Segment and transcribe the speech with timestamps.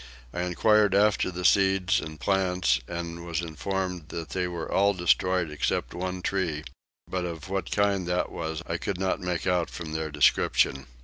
[0.33, 5.51] I enquired after the seeds and plants and was informed that they were all destroyed
[5.51, 6.63] except one tree,
[7.07, 10.87] but of what kind that was I could not make out from their description.